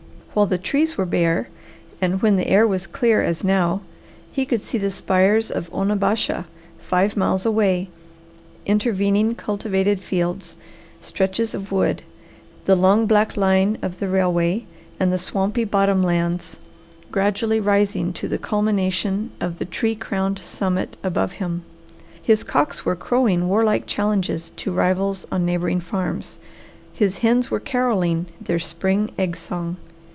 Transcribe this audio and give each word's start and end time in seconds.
While 0.33 0.45
the 0.45 0.57
trees 0.57 0.97
were 0.97 1.05
bare, 1.05 1.49
and 1.99 2.21
when 2.21 2.37
the 2.37 2.47
air 2.47 2.65
was 2.65 2.87
clear 2.87 3.21
as 3.21 3.43
now, 3.43 3.81
he 4.31 4.45
could 4.45 4.61
see 4.61 4.77
the 4.77 4.89
spires 4.89 5.51
of 5.51 5.69
Onabasha, 5.73 6.45
five 6.79 7.17
miles 7.17 7.45
away, 7.45 7.89
intervening 8.65 9.35
cultivated 9.35 9.99
fields, 9.99 10.55
stretches 11.01 11.53
of 11.53 11.69
wood, 11.73 12.03
the 12.63 12.77
long 12.77 13.07
black 13.07 13.35
line 13.35 13.77
of 13.81 13.99
the 13.99 14.07
railway, 14.07 14.63
and 15.01 15.11
the 15.11 15.17
swampy 15.17 15.65
bottom 15.65 16.01
lands 16.01 16.55
gradually 17.11 17.59
rising 17.59 18.13
to 18.13 18.29
the 18.29 18.37
culmination 18.37 19.31
of 19.41 19.59
the 19.59 19.65
tree 19.65 19.95
crowned 19.95 20.39
summit 20.39 20.95
above 21.03 21.33
him. 21.33 21.63
His 22.23 22.41
cocks 22.45 22.85
were 22.85 22.95
crowing 22.95 23.49
warlike 23.49 23.85
challenges 23.85 24.51
to 24.55 24.71
rivals 24.71 25.27
on 25.29 25.45
neighbouring 25.45 25.81
farms. 25.81 26.39
His 26.93 27.17
hens 27.17 27.51
were 27.51 27.59
carolling 27.59 28.27
their 28.39 28.59
spring 28.59 29.11
egg 29.19 29.35
song. 29.35 29.75